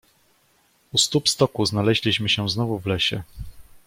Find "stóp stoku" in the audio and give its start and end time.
0.97-1.65